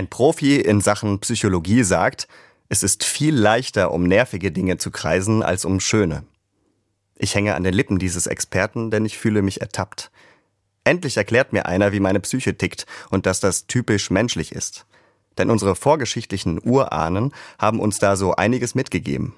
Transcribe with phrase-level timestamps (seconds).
[0.00, 2.26] Ein Profi in Sachen Psychologie sagt,
[2.70, 6.24] es ist viel leichter, um nervige Dinge zu kreisen, als um schöne.
[7.16, 10.10] Ich hänge an den Lippen dieses Experten, denn ich fühle mich ertappt.
[10.84, 14.86] Endlich erklärt mir einer, wie meine Psyche tickt und dass das typisch menschlich ist.
[15.36, 19.36] Denn unsere vorgeschichtlichen Urahnen haben uns da so einiges mitgegeben.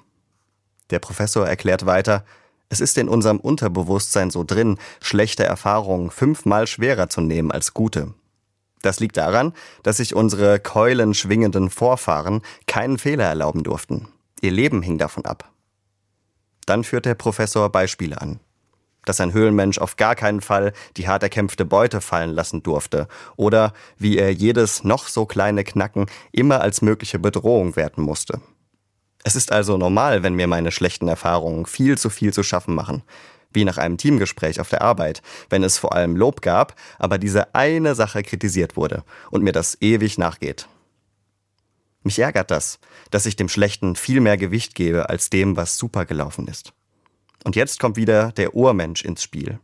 [0.91, 2.23] Der Professor erklärt weiter,
[2.69, 8.13] es ist in unserem Unterbewusstsein so drin, schlechte Erfahrungen fünfmal schwerer zu nehmen als gute.
[8.83, 14.09] Das liegt daran, dass sich unsere keulenschwingenden Vorfahren keinen Fehler erlauben durften.
[14.41, 15.49] Ihr Leben hing davon ab.
[16.65, 18.41] Dann führt der Professor Beispiele an.
[19.05, 23.07] Dass ein Höhlenmensch auf gar keinen Fall die hart erkämpfte Beute fallen lassen durfte
[23.37, 28.41] oder wie er jedes noch so kleine Knacken immer als mögliche Bedrohung werten musste.
[29.23, 33.03] Es ist also normal, wenn mir meine schlechten Erfahrungen viel zu viel zu schaffen machen,
[33.53, 37.53] wie nach einem Teamgespräch auf der Arbeit, wenn es vor allem Lob gab, aber diese
[37.55, 40.67] eine Sache kritisiert wurde und mir das ewig nachgeht.
[42.03, 42.79] Mich ärgert das,
[43.11, 46.73] dass ich dem Schlechten viel mehr Gewicht gebe als dem, was super gelaufen ist.
[47.43, 49.59] Und jetzt kommt wieder der Urmensch ins Spiel.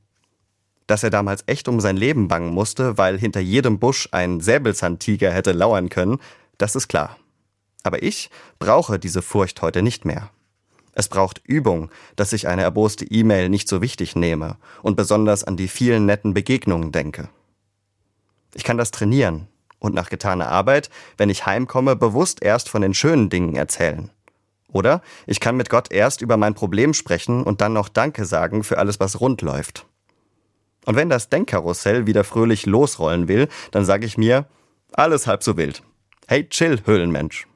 [0.88, 5.32] Dass er damals echt um sein Leben bangen musste, weil hinter jedem Busch ein Säbelzahntiger
[5.32, 6.20] hätte lauern können,
[6.58, 7.18] das ist klar.
[7.84, 10.32] Aber ich brauche diese Furcht heute nicht mehr.
[11.00, 15.56] Es braucht Übung, dass ich eine erboste E-Mail nicht so wichtig nehme und besonders an
[15.56, 17.30] die vielen netten Begegnungen denke.
[18.54, 19.48] Ich kann das trainieren
[19.80, 24.10] und nach getaner Arbeit, wenn ich heimkomme, bewusst erst von den schönen Dingen erzählen.
[24.74, 28.66] Oder ich kann mit Gott erst über mein Problem sprechen und dann noch Danke sagen
[28.66, 29.86] für alles, was rund läuft.
[30.86, 34.48] Und wenn das Denkkarussell wieder fröhlich losrollen will, dann sage ich mir,
[34.92, 35.82] alles halb so wild.
[36.28, 37.48] Hey, chill, Höhlenmensch.